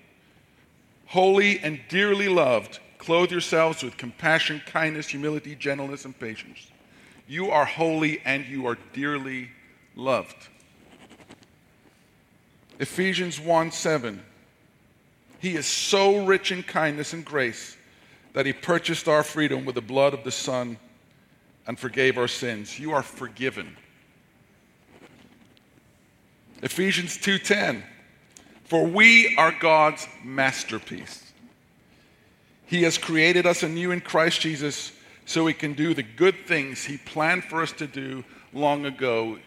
holy 1.07 1.59
and 1.61 1.81
dearly 1.89 2.29
loved, 2.29 2.79
clothe 2.99 3.31
yourselves 3.31 3.83
with 3.83 3.97
compassion, 3.97 4.61
kindness, 4.67 5.09
humility, 5.09 5.55
gentleness, 5.55 6.05
and 6.05 6.19
patience. 6.19 6.71
You 7.27 7.51
are 7.51 7.65
holy 7.65 8.21
and 8.27 8.45
you 8.45 8.67
are 8.67 8.77
dearly 8.93 9.49
loved. 9.97 10.37
Ephesians 12.79 13.41
1 13.41 13.71
7. 13.73 14.23
He 15.39 15.57
is 15.57 15.65
so 15.65 16.27
rich 16.27 16.53
in 16.53 16.63
kindness 16.63 17.15
and 17.15 17.25
grace 17.25 17.79
that 18.35 18.45
he 18.45 18.53
purchased 18.53 19.09
our 19.09 19.23
freedom 19.23 19.65
with 19.65 19.75
the 19.75 19.81
blood 19.81 20.13
of 20.13 20.23
the 20.23 20.31
Son 20.31 20.77
and 21.67 21.79
forgave 21.79 22.19
our 22.19 22.29
sins. 22.29 22.79
You 22.79 22.93
are 22.93 23.03
forgiven. 23.03 23.75
Ephesians 26.63 27.17
2:10 27.19 27.83
For 28.65 28.87
we 28.87 29.37
are 29.37 29.53
God's 29.53 30.07
masterpiece. 30.23 31.33
He 32.67 32.83
has 32.85 32.99
created 32.99 33.47
us 33.47 33.63
anew 33.63 33.91
in 33.91 34.01
Christ 34.01 34.41
Jesus 34.43 34.93
so 35.25 35.45
we 35.45 35.55
can 35.55 35.73
do 35.73 35.95
the 35.95 36.03
good 36.03 36.47
things 36.47 36.85
he 36.85 36.99
planned 36.99 37.45
for 37.45 37.63
us 37.63 37.73
to 37.73 37.87
do 37.87 38.25
long 38.53 38.85
ago. 38.87 39.39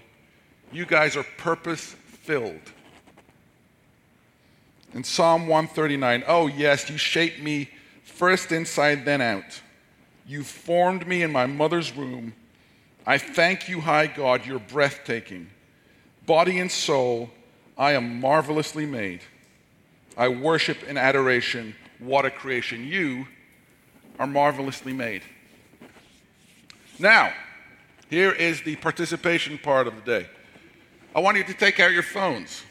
You 0.71 0.85
guys 0.85 1.15
are 1.15 1.25
purpose 1.37 1.95
filled. 2.23 2.71
In 4.93 5.03
Psalm 5.03 5.47
139, 5.47 6.23
oh 6.27 6.47
yes, 6.47 6.89
you 6.89 6.97
shaped 6.97 7.41
me 7.41 7.69
first 8.03 8.51
inside, 8.51 9.05
then 9.05 9.21
out. 9.21 9.61
You 10.25 10.43
formed 10.43 11.07
me 11.07 11.23
in 11.23 11.31
my 11.31 11.45
mother's 11.45 11.95
womb. 11.95 12.33
I 13.05 13.17
thank 13.17 13.67
you, 13.67 13.81
high 13.81 14.07
God, 14.07 14.45
you're 14.45 14.59
breathtaking. 14.59 15.49
Body 16.25 16.59
and 16.59 16.71
soul, 16.71 17.29
I 17.77 17.93
am 17.93 18.19
marvelously 18.19 18.85
made. 18.85 19.21
I 20.17 20.27
worship 20.27 20.83
in 20.83 20.97
adoration. 20.97 21.75
What 21.99 22.25
a 22.25 22.31
creation. 22.31 22.85
You 22.85 23.27
are 24.19 24.27
marvelously 24.27 24.93
made. 24.93 25.23
Now, 26.99 27.33
here 28.09 28.31
is 28.31 28.61
the 28.61 28.75
participation 28.77 29.57
part 29.57 29.87
of 29.87 29.95
the 29.95 30.01
day. 30.01 30.27
I 31.15 31.19
want 31.19 31.37
you 31.37 31.43
to 31.43 31.53
take 31.53 31.79
out 31.79 31.91
your 31.91 32.03
phones. 32.03 32.63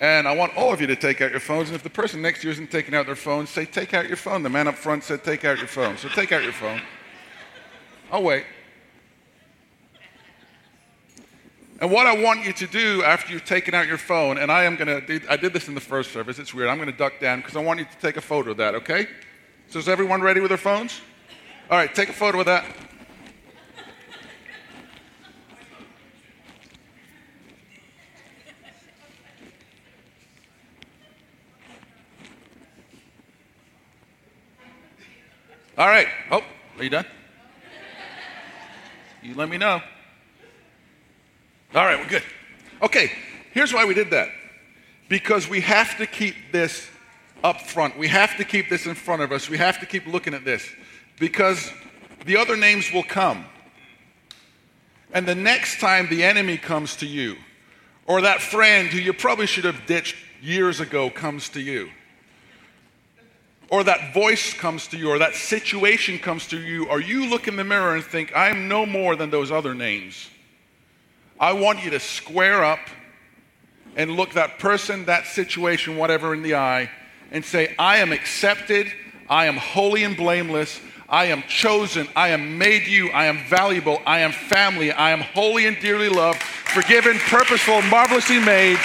And 0.00 0.26
I 0.26 0.34
want 0.34 0.56
all 0.56 0.72
of 0.72 0.80
you 0.80 0.88
to 0.88 0.96
take 0.96 1.20
out 1.20 1.30
your 1.30 1.40
phones. 1.40 1.68
And 1.68 1.76
if 1.76 1.84
the 1.84 1.90
person 1.90 2.20
next 2.20 2.40
to 2.40 2.48
you 2.48 2.52
isn't 2.52 2.72
taking 2.72 2.94
out 2.94 3.06
their 3.06 3.14
phone, 3.14 3.46
say, 3.46 3.64
Take 3.64 3.94
out 3.94 4.08
your 4.08 4.16
phone. 4.16 4.42
The 4.42 4.50
man 4.50 4.66
up 4.66 4.74
front 4.74 5.04
said, 5.04 5.22
Take 5.22 5.44
out 5.44 5.58
your 5.58 5.68
phone. 5.68 5.96
So 5.96 6.08
take 6.08 6.32
out 6.32 6.42
your 6.42 6.52
phone. 6.52 6.80
I'll 8.10 8.24
wait. 8.24 8.44
And 11.82 11.90
what 11.90 12.06
I 12.06 12.14
want 12.14 12.46
you 12.46 12.52
to 12.52 12.66
do 12.68 13.02
after 13.02 13.32
you've 13.32 13.44
taken 13.44 13.74
out 13.74 13.88
your 13.88 13.98
phone, 13.98 14.38
and 14.38 14.52
I 14.52 14.62
am 14.62 14.76
going 14.76 15.04
to, 15.04 15.20
I 15.28 15.36
did 15.36 15.52
this 15.52 15.66
in 15.66 15.74
the 15.74 15.80
first 15.80 16.12
service, 16.12 16.38
it's 16.38 16.54
weird. 16.54 16.68
I'm 16.68 16.76
going 16.76 16.88
to 16.88 16.96
duck 16.96 17.14
down 17.20 17.40
because 17.40 17.56
I 17.56 17.60
want 17.60 17.80
you 17.80 17.86
to 17.86 17.96
take 18.00 18.16
a 18.16 18.20
photo 18.20 18.52
of 18.52 18.56
that, 18.58 18.76
okay? 18.76 19.08
So 19.68 19.80
is 19.80 19.88
everyone 19.88 20.22
ready 20.22 20.38
with 20.38 20.50
their 20.50 20.58
phones? 20.58 21.00
All 21.68 21.76
right, 21.76 21.92
take 21.92 22.08
a 22.08 22.12
photo 22.12 22.38
of 22.38 22.46
that. 22.46 22.64
All 35.76 35.88
right. 35.88 36.06
Oh, 36.30 36.44
are 36.78 36.84
you 36.84 36.90
done? 36.90 37.06
You 39.20 39.34
let 39.34 39.48
me 39.48 39.58
know. 39.58 39.82
All 41.74 41.86
right, 41.86 41.98
we're 41.98 42.06
good. 42.06 42.22
Okay, 42.82 43.10
here's 43.52 43.72
why 43.72 43.84
we 43.84 43.94
did 43.94 44.10
that. 44.10 44.28
Because 45.08 45.48
we 45.48 45.60
have 45.60 45.96
to 45.98 46.06
keep 46.06 46.34
this 46.52 46.88
up 47.44 47.60
front. 47.60 47.98
We 47.98 48.08
have 48.08 48.36
to 48.36 48.44
keep 48.44 48.68
this 48.68 48.86
in 48.86 48.94
front 48.94 49.22
of 49.22 49.32
us. 49.32 49.48
We 49.48 49.58
have 49.58 49.80
to 49.80 49.86
keep 49.86 50.06
looking 50.06 50.34
at 50.34 50.44
this. 50.44 50.68
Because 51.18 51.70
the 52.24 52.36
other 52.36 52.56
names 52.56 52.92
will 52.92 53.02
come. 53.02 53.44
And 55.12 55.26
the 55.26 55.34
next 55.34 55.80
time 55.80 56.08
the 56.08 56.24
enemy 56.24 56.56
comes 56.56 56.96
to 56.96 57.06
you, 57.06 57.36
or 58.06 58.22
that 58.22 58.40
friend 58.40 58.88
who 58.88 58.98
you 58.98 59.12
probably 59.12 59.46
should 59.46 59.64
have 59.64 59.86
ditched 59.86 60.16
years 60.40 60.80
ago 60.80 61.10
comes 61.10 61.50
to 61.50 61.60
you, 61.60 61.90
or 63.68 63.84
that 63.84 64.14
voice 64.14 64.54
comes 64.54 64.86
to 64.88 64.96
you, 64.96 65.10
or 65.10 65.18
that 65.18 65.34
situation 65.34 66.18
comes 66.18 66.46
to 66.48 66.58
you, 66.58 66.88
or 66.88 67.00
you 67.00 67.28
look 67.28 67.46
in 67.46 67.56
the 67.56 67.64
mirror 67.64 67.94
and 67.94 68.04
think, 68.04 68.32
I'm 68.34 68.68
no 68.68 68.86
more 68.86 69.16
than 69.16 69.30
those 69.30 69.50
other 69.50 69.74
names. 69.74 70.28
I 71.38 71.52
want 71.52 71.84
you 71.84 71.90
to 71.90 72.00
square 72.00 72.64
up 72.64 72.80
and 73.96 74.12
look 74.12 74.32
that 74.32 74.58
person, 74.58 75.04
that 75.06 75.26
situation, 75.26 75.96
whatever 75.96 76.34
in 76.34 76.42
the 76.42 76.54
eye 76.54 76.90
and 77.32 77.44
say, 77.44 77.74
I 77.78 77.96
am 77.96 78.12
accepted, 78.12 78.92
I 79.28 79.46
am 79.46 79.56
holy 79.56 80.04
and 80.04 80.16
blameless, 80.16 80.80
I 81.08 81.26
am 81.26 81.42
chosen, 81.48 82.06
I 82.14 82.28
am 82.28 82.58
made 82.58 82.86
you, 82.86 83.08
I 83.08 83.24
am 83.24 83.38
valuable, 83.48 84.00
I 84.06 84.20
am 84.20 84.32
family, 84.32 84.92
I 84.92 85.10
am 85.10 85.20
holy 85.20 85.66
and 85.66 85.78
dearly 85.80 86.08
loved, 86.08 86.42
forgiven, 86.42 87.18
purposeful, 87.18 87.82
marvelously 87.82 88.38
made 88.38 88.78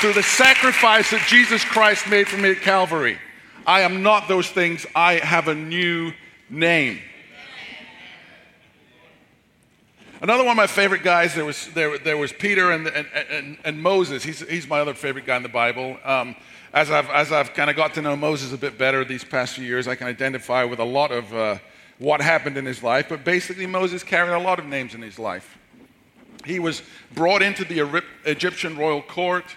through 0.00 0.14
the 0.14 0.22
sacrifice 0.22 1.10
that 1.10 1.24
Jesus 1.28 1.64
Christ 1.64 2.08
made 2.08 2.28
for 2.28 2.36
me 2.36 2.52
at 2.52 2.60
Calvary. 2.60 3.18
I 3.66 3.82
am 3.82 4.02
not 4.02 4.28
those 4.28 4.48
things, 4.48 4.86
I 4.94 5.14
have 5.14 5.48
a 5.48 5.54
new 5.54 6.12
name. 6.50 7.00
Another 10.22 10.44
one 10.44 10.52
of 10.52 10.56
my 10.56 10.68
favorite 10.68 11.02
guys, 11.02 11.34
there 11.34 11.44
was, 11.44 11.66
there, 11.74 11.98
there 11.98 12.16
was 12.16 12.32
Peter 12.32 12.70
and, 12.70 12.86
and, 12.86 13.08
and, 13.28 13.58
and 13.64 13.82
Moses. 13.82 14.22
He's, 14.22 14.38
he's 14.48 14.68
my 14.68 14.78
other 14.78 14.94
favorite 14.94 15.26
guy 15.26 15.36
in 15.36 15.42
the 15.42 15.48
Bible. 15.48 15.96
Um, 16.04 16.36
as 16.72 16.92
I've, 16.92 17.10
as 17.10 17.32
I've 17.32 17.54
kind 17.54 17.68
of 17.68 17.74
got 17.74 17.92
to 17.94 18.02
know 18.02 18.14
Moses 18.14 18.52
a 18.52 18.56
bit 18.56 18.78
better 18.78 19.04
these 19.04 19.24
past 19.24 19.56
few 19.56 19.64
years, 19.64 19.88
I 19.88 19.96
can 19.96 20.06
identify 20.06 20.62
with 20.62 20.78
a 20.78 20.84
lot 20.84 21.10
of 21.10 21.34
uh, 21.34 21.58
what 21.98 22.20
happened 22.20 22.56
in 22.56 22.64
his 22.64 22.84
life. 22.84 23.06
But 23.08 23.24
basically, 23.24 23.66
Moses 23.66 24.04
carried 24.04 24.32
a 24.32 24.38
lot 24.38 24.60
of 24.60 24.66
names 24.66 24.94
in 24.94 25.02
his 25.02 25.18
life. 25.18 25.58
He 26.44 26.60
was 26.60 26.82
brought 27.12 27.42
into 27.42 27.64
the 27.64 28.00
Egyptian 28.24 28.78
royal 28.78 29.02
court, 29.02 29.56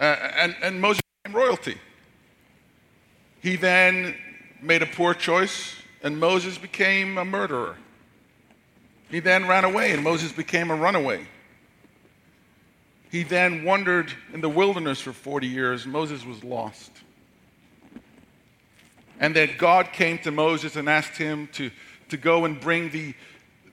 uh, 0.00 0.16
and, 0.38 0.56
and 0.62 0.80
Moses 0.80 1.02
became 1.24 1.36
royalty. 1.36 1.76
He 3.42 3.56
then 3.56 4.14
made 4.62 4.80
a 4.80 4.86
poor 4.86 5.12
choice, 5.12 5.74
and 6.02 6.18
Moses 6.18 6.56
became 6.56 7.18
a 7.18 7.24
murderer. 7.26 7.76
He 9.10 9.20
then 9.20 9.46
ran 9.46 9.64
away, 9.64 9.92
and 9.92 10.02
Moses 10.02 10.32
became 10.32 10.70
a 10.70 10.74
runaway. 10.74 11.26
He 13.10 13.22
then 13.22 13.64
wandered 13.64 14.12
in 14.32 14.40
the 14.40 14.48
wilderness 14.48 15.00
for 15.00 15.12
40 15.12 15.46
years. 15.46 15.86
Moses 15.86 16.24
was 16.24 16.42
lost. 16.42 16.90
And 19.20 19.34
then 19.34 19.50
God 19.56 19.92
came 19.92 20.18
to 20.18 20.30
Moses 20.30 20.76
and 20.76 20.88
asked 20.88 21.16
him 21.16 21.48
to, 21.52 21.70
to 22.10 22.16
go 22.16 22.44
and 22.44 22.60
bring 22.60 22.90
the, 22.90 23.14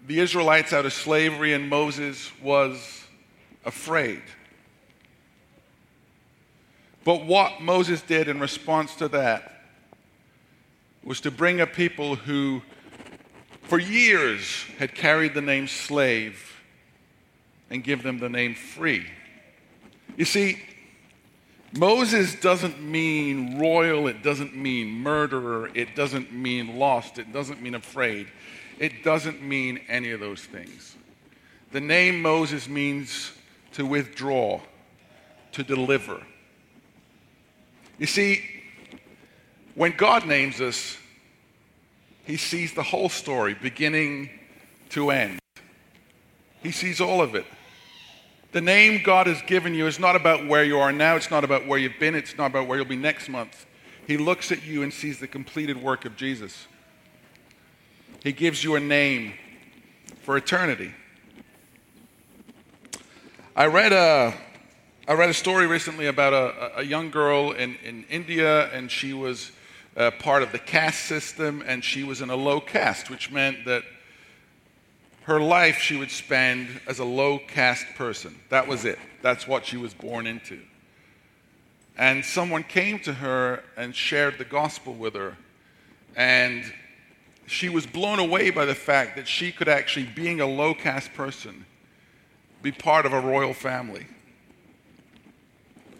the 0.07 0.19
Israelites 0.19 0.71
out 0.71 0.85
of 0.85 0.93
slavery, 0.93 1.53
and 1.53 1.67
Moses 1.67 2.31
was 2.41 3.03
afraid. 3.65 4.21
But 7.03 7.25
what 7.25 7.61
Moses 7.61 8.01
did 8.01 8.27
in 8.27 8.39
response 8.39 8.95
to 8.95 9.07
that 9.09 9.49
was 11.03 11.19
to 11.21 11.31
bring 11.31 11.59
a 11.59 11.67
people 11.67 12.15
who 12.15 12.61
for 13.63 13.79
years 13.79 14.65
had 14.77 14.93
carried 14.93 15.33
the 15.33 15.41
name 15.41 15.67
slave 15.67 16.61
and 17.69 17.83
give 17.83 18.03
them 18.03 18.19
the 18.19 18.29
name 18.29 18.55
free. 18.55 19.05
You 20.15 20.25
see, 20.25 20.61
Moses 21.75 22.35
doesn't 22.39 22.79
mean 22.79 23.57
royal, 23.57 24.07
it 24.07 24.21
doesn't 24.21 24.55
mean 24.55 24.89
murderer, 24.89 25.71
it 25.73 25.95
doesn't 25.95 26.31
mean 26.31 26.77
lost, 26.77 27.17
it 27.17 27.33
doesn't 27.33 27.61
mean 27.61 27.73
afraid, 27.73 28.27
it 28.77 29.03
doesn't 29.03 29.41
mean 29.41 29.79
any 29.87 30.11
of 30.11 30.19
those 30.19 30.41
things. 30.41 30.95
The 31.71 31.81
name 31.81 32.21
Moses 32.21 32.69
means 32.69 33.31
to 33.71 33.87
withdraw, 33.87 34.61
to 35.53 35.63
deliver. 35.63 36.21
You 37.97 38.05
see, 38.05 38.43
when 39.73 39.93
God 39.97 40.27
names 40.27 40.61
us, 40.61 40.97
he 42.25 42.37
sees 42.37 42.73
the 42.73 42.83
whole 42.83 43.09
story, 43.09 43.53
beginning 43.53 44.29
to 44.89 45.11
end. 45.11 45.39
He 46.61 46.71
sees 46.71 47.01
all 47.01 47.21
of 47.21 47.35
it. 47.35 47.45
The 48.53 48.61
name 48.61 49.01
God 49.03 49.27
has 49.27 49.41
given 49.41 49.73
you 49.73 49.87
is 49.87 49.99
not 49.99 50.15
about 50.15 50.47
where 50.47 50.63
you 50.63 50.79
are 50.79 50.91
now, 50.91 51.15
it's 51.15 51.31
not 51.31 51.43
about 51.43 51.67
where 51.67 51.79
you've 51.79 51.99
been, 51.99 52.15
it's 52.15 52.37
not 52.37 52.51
about 52.51 52.67
where 52.67 52.77
you'll 52.77 52.87
be 52.87 52.95
next 52.95 53.27
month. 53.27 53.65
He 54.05 54.17
looks 54.17 54.51
at 54.51 54.63
you 54.63 54.83
and 54.83 54.93
sees 54.93 55.19
the 55.19 55.27
completed 55.27 55.81
work 55.81 56.05
of 56.05 56.15
Jesus. 56.15 56.67
He 58.21 58.31
gives 58.31 58.63
you 58.63 58.75
a 58.75 58.79
name 58.79 59.33
for 60.21 60.37
eternity. 60.37 60.93
I 63.55 63.65
read 63.65 63.91
a, 63.91 64.33
I 65.07 65.13
read 65.13 65.29
a 65.29 65.33
story 65.33 65.67
recently 65.67 66.07
about 66.07 66.33
a, 66.33 66.79
a 66.79 66.83
young 66.83 67.11
girl 67.11 67.51
in, 67.51 67.75
in 67.83 68.05
India, 68.09 68.71
and 68.71 68.89
she 68.89 69.13
was 69.13 69.51
uh, 69.95 70.11
part 70.11 70.43
of 70.43 70.51
the 70.51 70.59
caste 70.59 71.05
system, 71.05 71.63
and 71.65 71.83
she 71.83 72.03
was 72.03 72.21
in 72.21 72.29
a 72.29 72.35
low 72.35 72.59
caste, 72.59 73.09
which 73.09 73.31
meant 73.31 73.65
that 73.65 73.83
her 75.23 75.39
life 75.39 75.77
she 75.77 75.95
would 75.95 76.11
spend 76.11 76.67
as 76.87 76.99
a 76.99 77.05
low 77.05 77.39
caste 77.39 77.85
person. 77.95 78.37
That 78.49 78.67
was 78.67 78.85
it. 78.85 78.99
That's 79.21 79.47
what 79.47 79.65
she 79.65 79.77
was 79.77 79.93
born 79.93 80.27
into. 80.27 80.59
And 81.97 82.25
someone 82.25 82.63
came 82.63 82.99
to 82.99 83.13
her 83.13 83.63
and 83.77 83.95
shared 83.95 84.37
the 84.37 84.45
gospel 84.45 84.93
with 84.93 85.13
her. 85.13 85.37
And 86.15 86.63
she 87.45 87.69
was 87.69 87.85
blown 87.85 88.19
away 88.19 88.49
by 88.49 88.65
the 88.65 88.75
fact 88.75 89.15
that 89.15 89.27
she 89.27 89.51
could 89.51 89.67
actually, 89.67 90.07
being 90.07 90.41
a 90.41 90.47
low 90.47 90.73
caste 90.73 91.13
person, 91.13 91.65
be 92.61 92.71
part 92.71 93.05
of 93.05 93.13
a 93.13 93.19
royal 93.19 93.53
family. 93.53 94.07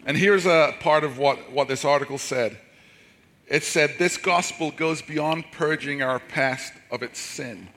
And 0.06 0.16
here's 0.16 0.46
a 0.46 0.74
part 0.80 1.04
of 1.04 1.18
what, 1.18 1.50
what 1.52 1.68
this 1.68 1.84
article 1.84 2.18
said 2.18 2.58
it 3.46 3.62
said, 3.62 3.94
This 3.98 4.16
gospel 4.16 4.70
goes 4.70 5.02
beyond 5.02 5.44
purging 5.52 6.02
our 6.02 6.18
past 6.18 6.72
of 6.90 7.02
its 7.02 7.18
sin. 7.18 7.68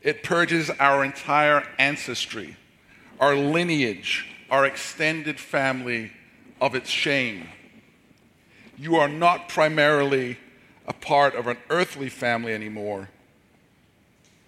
It 0.00 0.22
purges 0.22 0.70
our 0.70 1.04
entire 1.04 1.66
ancestry, 1.78 2.56
our 3.20 3.36
lineage, 3.36 4.26
our 4.50 4.66
extended 4.66 5.38
family 5.38 6.12
of 6.60 6.74
its 6.74 6.90
shame. 6.90 7.48
You 8.76 8.96
are 8.96 9.08
not 9.08 9.48
primarily 9.48 10.38
a 10.86 10.92
part 10.92 11.34
of 11.34 11.46
an 11.46 11.58
earthly 11.70 12.08
family 12.08 12.52
anymore. 12.52 13.08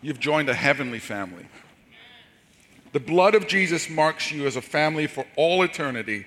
You've 0.03 0.19
joined 0.19 0.49
a 0.49 0.55
heavenly 0.55 0.99
family. 0.99 1.47
The 2.93 3.01
blood 3.01 3.35
of 3.35 3.47
Jesus 3.47 3.89
marks 3.89 4.31
you 4.31 4.47
as 4.47 4.57
a 4.57 4.63
family 4.63 5.07
for 5.07 5.27
all 5.37 5.63
eternity. 5.63 6.27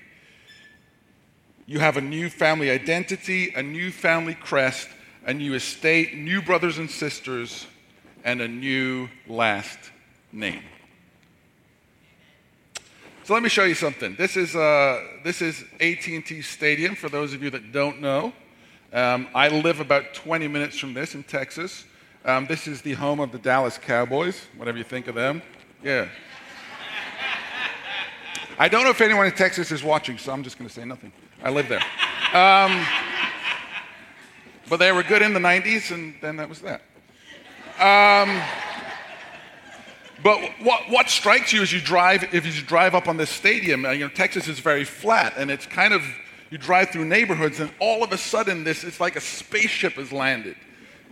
You 1.68 1.80
have 1.80 1.98
a 1.98 2.00
new 2.00 2.30
family 2.30 2.70
identity, 2.70 3.52
a 3.54 3.62
new 3.62 3.90
family 3.90 4.32
crest, 4.32 4.88
a 5.26 5.34
new 5.34 5.52
estate, 5.52 6.14
new 6.14 6.40
brothers 6.40 6.78
and 6.78 6.90
sisters 6.90 7.66
and 8.24 8.40
a 8.40 8.48
new 8.48 9.10
last 9.26 9.78
name. 10.32 10.62
So 13.24 13.34
let 13.34 13.42
me 13.42 13.50
show 13.50 13.64
you 13.64 13.74
something. 13.74 14.16
This 14.16 14.38
is, 14.38 14.56
uh, 14.56 15.04
this 15.24 15.42
is 15.42 15.62
AT&T 15.78 16.40
Stadium, 16.40 16.94
for 16.94 17.10
those 17.10 17.34
of 17.34 17.42
you 17.42 17.50
that 17.50 17.70
don't 17.70 18.00
know. 18.00 18.32
Um, 18.90 19.28
I 19.34 19.48
live 19.50 19.80
about 19.80 20.14
20 20.14 20.48
minutes 20.48 20.78
from 20.78 20.94
this 20.94 21.14
in 21.14 21.22
Texas. 21.22 21.84
Um, 22.24 22.46
this 22.46 22.66
is 22.66 22.80
the 22.80 22.94
home 22.94 23.20
of 23.20 23.30
the 23.30 23.38
Dallas 23.38 23.76
Cowboys, 23.76 24.40
whatever 24.56 24.78
you 24.78 24.84
think 24.84 25.06
of 25.06 25.14
them. 25.14 25.42
Yeah. 25.84 26.08
I 28.60 28.66
don't 28.66 28.82
know 28.82 28.90
if 28.90 29.00
anyone 29.00 29.26
in 29.26 29.32
Texas 29.32 29.70
is 29.70 29.84
watching, 29.84 30.18
so 30.18 30.32
I'm 30.32 30.42
just 30.42 30.58
going 30.58 30.66
to 30.66 30.74
say 30.74 30.84
nothing. 30.84 31.12
I 31.44 31.50
live 31.50 31.68
there. 31.68 31.82
Um, 32.34 32.84
but 34.68 34.78
they 34.78 34.90
were 34.90 35.04
good 35.04 35.22
in 35.22 35.32
the 35.32 35.38
90s, 35.38 35.92
and 35.92 36.14
then 36.20 36.36
that 36.36 36.48
was 36.48 36.60
that. 36.62 36.82
Um, 37.78 38.42
but 40.24 40.40
what, 40.60 40.90
what 40.90 41.08
strikes 41.08 41.52
you 41.52 41.62
as 41.62 41.72
you 41.72 41.80
drive, 41.80 42.34
if 42.34 42.44
you 42.44 42.62
drive 42.62 42.96
up 42.96 43.06
on 43.06 43.16
this 43.16 43.30
stadium, 43.30 43.86
uh, 43.86 43.90
you 43.90 44.00
know, 44.00 44.08
Texas 44.08 44.48
is 44.48 44.58
very 44.58 44.84
flat, 44.84 45.34
and 45.36 45.52
it's 45.52 45.64
kind 45.64 45.94
of, 45.94 46.02
you 46.50 46.58
drive 46.58 46.90
through 46.90 47.04
neighborhoods, 47.04 47.60
and 47.60 47.70
all 47.78 48.02
of 48.02 48.10
a 48.10 48.18
sudden, 48.18 48.64
this, 48.64 48.82
it's 48.82 48.98
like 48.98 49.14
a 49.14 49.20
spaceship 49.20 49.92
has 49.92 50.10
landed. 50.10 50.56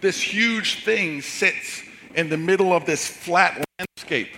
This 0.01 0.21
huge 0.21 0.85
thing 0.85 1.23
sits 1.23 1.83
in 2.17 2.29
the 2.29 2.37
middle 2.37 2.73
of 2.73 2.87
this 2.87 3.07
flat 3.07 3.65
landscape, 3.79 4.35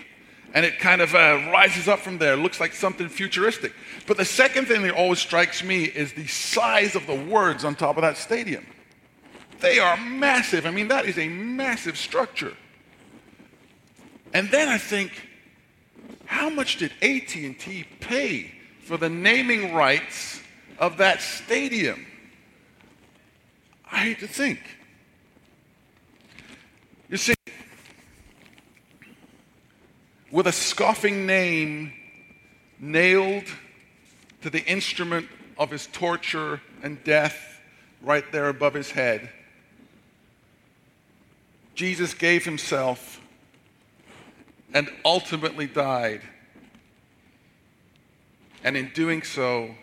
and 0.55 0.65
it 0.65 0.79
kind 0.79 1.01
of 1.01 1.15
uh, 1.15 1.51
rises 1.53 1.89
up 1.89 2.01
from 2.01 2.19
there. 2.19 2.35
It 2.35 2.39
looks 2.39 2.61
like 2.61 2.73
something 2.73 3.09
futuristic. 3.09 3.73
But 4.07 4.17
the 4.17 4.25
second 4.25 4.67
thing 4.67 4.83
that 4.83 4.95
always 4.95 5.19
strikes 5.19 5.63
me 5.63 5.85
is 5.85 6.13
the 6.13 6.27
size 6.27 6.95
of 6.95 7.07
the 7.07 7.15
words 7.15 7.65
on 7.65 7.75
top 7.75 7.97
of 7.97 8.03
that 8.03 8.17
stadium. 8.17 8.67
They 9.61 9.79
are 9.79 9.97
massive. 9.97 10.67
I 10.67 10.71
mean, 10.71 10.89
that 10.89 11.05
is 11.05 11.19
a 11.19 11.29
massive 11.29 11.97
structure. 11.97 12.55
And 14.33 14.51
then 14.51 14.69
I 14.69 14.79
think, 14.79 15.13
how 16.25 16.49
much 16.49 16.77
did 16.79 16.93
AT&T 17.03 17.85
pay 18.01 18.53
for 18.83 18.97
the 18.97 19.09
naming 19.09 19.75
rights 19.75 20.41
of 20.79 20.99
that 20.99 21.21
stadium? 21.21 22.07
I 23.91 23.99
hate 23.99 24.21
to 24.21 24.29
think. 24.29 24.61
You 27.09 27.17
see, 27.17 27.35
with 30.31 30.47
a 30.47 30.53
scoffing 30.53 31.27
name 31.27 31.93
nailed 32.79 33.45
to 34.43 34.51
the 34.51 34.65
instrument 34.65 35.29
of 35.57 35.71
his 35.71 35.87
torture 35.89 36.61
and 36.83 37.03
death 37.05 37.61
right 38.03 38.25
there 38.31 38.49
above 38.49 38.75
his 38.75 38.91
head, 38.91 39.31
Jesus 41.75 42.15
gave 42.15 42.45
himself 42.45 43.21
and 44.75 44.91
ultimately 45.05 45.67
died. 45.67 46.23
And 48.65 48.77
in 48.77 48.91
doing 48.95 49.23
so, 49.23 49.75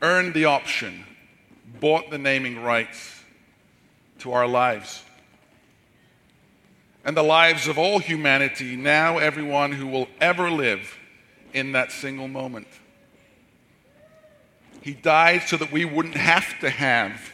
earned 0.00 0.34
the 0.34 0.44
option, 0.46 1.04
bought 1.80 2.10
the 2.10 2.18
naming 2.18 2.62
rights 2.62 3.20
to 4.20 4.32
our 4.32 4.46
lives. 4.46 5.02
And 7.06 7.16
the 7.16 7.22
lives 7.22 7.68
of 7.68 7.78
all 7.78 7.98
humanity, 7.98 8.76
now 8.76 9.16
everyone 9.16 9.72
who 9.72 9.86
will 9.86 10.08
ever 10.20 10.50
live 10.50 10.98
in 11.54 11.72
that 11.72 11.90
single 11.90 12.28
moment. 12.28 12.66
He 14.82 14.92
died 14.92 15.44
so 15.46 15.56
that 15.56 15.72
we 15.72 15.86
wouldn't 15.86 16.16
have 16.16 16.60
to 16.60 16.68
have 16.68 17.32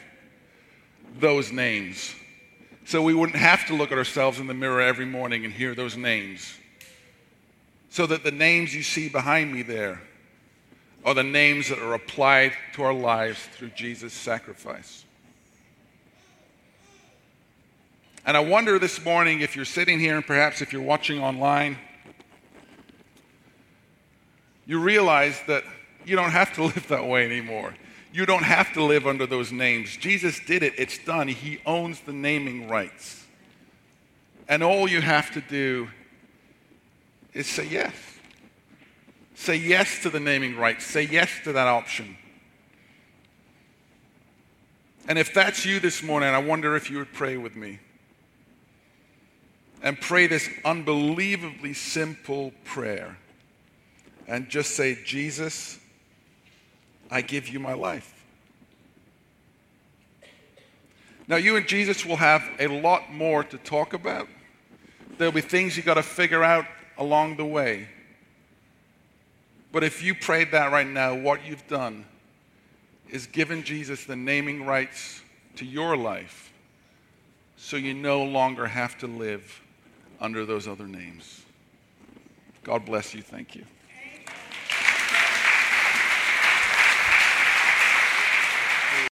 those 1.19 1.51
names 1.51 2.15
so 2.85 3.03
we 3.03 3.15
wouldn't 3.15 3.39
have 3.39 3.67
to 3.67 3.75
look 3.75 3.93
at 3.93 3.99
ourselves 3.99 4.41
in 4.41 4.47
the 4.47 4.55
mirror 4.55 4.81
every 4.81 5.07
morning 5.07 5.45
and 5.45 5.55
hear 5.55 5.75
those 5.75 5.97
names. 5.97 6.55
So 7.91 8.07
that 8.07 8.25
the 8.25 8.31
names 8.31 8.75
you 8.75 8.83
see 8.83 9.09
behind 9.09 9.53
me 9.53 9.63
there 9.63 10.03
are 11.05 11.15
the 11.15 11.23
names 11.23 11.69
that 11.69 11.79
are 11.79 11.95
applied 11.95 12.53
to 12.75 12.83
our 12.83 12.95
lives 12.95 13.41
through 13.53 13.71
Jesus' 13.71 14.13
sacrifice. 14.13 15.05
And 18.25 18.37
I 18.37 18.41
wonder 18.41 18.79
this 18.79 19.05
morning 19.05 19.41
if 19.41 19.57
you're 19.57 19.65
sitting 19.65 19.99
here 19.99 20.15
and 20.15 20.25
perhaps 20.25 20.63
if 20.63 20.73
you're 20.73 20.83
watching 20.83 21.21
online, 21.21 21.77
you 24.65 24.79
realize 24.81 25.41
that 25.49 25.65
you 26.05 26.15
don't 26.15 26.31
have 26.31 26.53
to 26.55 26.63
live 26.65 26.87
that 26.89 27.07
way 27.07 27.25
anymore. 27.25 27.75
You 28.13 28.27
don't 28.27 28.45
have 28.45 28.73
to 28.75 28.85
live 28.85 29.07
under 29.07 29.27
those 29.27 29.51
names. 29.51 29.97
Jesus 29.97 30.39
did 30.39 30.63
it, 30.63 30.75
it's 30.77 30.99
done. 30.99 31.27
He 31.29 31.61
owns 31.67 32.01
the 32.01 32.13
naming 32.13 32.69
rights. 32.69 33.25
And 34.49 34.63
all 34.63 34.89
you 34.89 35.01
have 35.01 35.33
to 35.33 35.41
do 35.41 35.89
is 37.33 37.47
say 37.47 37.67
yes. 37.67 37.95
Say 39.35 39.57
yes 39.57 40.03
to 40.03 40.11
the 40.11 40.21
naming 40.21 40.57
rights, 40.57 40.85
say 40.85 41.03
yes 41.03 41.31
to 41.43 41.53
that 41.55 41.67
option. 41.67 42.17
And 45.09 45.19
if 45.19 45.35
that's 45.35 45.67
you 45.67 45.81
this 45.81 46.03
morning, 46.05 46.29
I 46.29 46.39
wonder 46.39 46.77
if 46.77 46.89
you 46.89 46.99
would 46.99 47.13
pray 47.13 47.37
with 47.37 47.57
me. 47.57 47.81
And 49.83 50.01
pray 50.01 50.29
this 50.29 50.49
unbelievably 50.65 51.75
simple 51.75 52.53
prayer. 52.65 53.19
And 54.29 54.49
just 54.49 54.73
say, 54.77 54.97
Jesus, 55.05 55.79
I 57.11 57.21
give 57.21 57.49
you 57.49 57.59
my 57.59 57.75
life. 57.75 58.25
Now, 61.27 61.37
you 61.37 61.57
and 61.57 61.67
Jesus 61.67 62.07
will 62.07 62.17
have 62.17 62.49
a 62.61 62.69
lot 62.69 63.13
more 63.13 63.43
to 63.45 63.59
talk 63.59 63.93
about. 63.93 64.29
There'll 65.19 65.33
be 65.33 65.41
things 65.41 65.77
you 65.77 65.83
got 65.83 65.95
to 65.95 66.03
figure 66.03 66.43
out 66.43 66.67
along 66.97 67.37
the 67.37 67.45
way. 67.45 67.89
But 69.73 69.83
if 69.83 70.03
you 70.03 70.15
prayed 70.15 70.53
that 70.53 70.71
right 70.71 70.87
now, 70.87 71.15
what 71.15 71.45
you've 71.45 71.67
done 71.67 72.05
is 73.09 73.27
given 73.27 73.63
Jesus 73.63 74.05
the 74.05 74.17
naming 74.17 74.65
rights 74.65 75.23
to 75.57 75.65
your 75.65 75.97
life 75.97 76.53
so 77.57 77.77
you 77.77 77.95
no 77.95 78.23
longer 78.25 78.67
have 78.67 78.99
to 78.99 79.07
live 79.07 79.62
under 80.23 80.47
those 80.47 80.69
other 80.69 80.87
names. 80.87 81.43
God 82.63 82.87
bless 82.87 83.15
you. 83.15 83.23
Thank 83.23 83.57
you. 83.57 83.65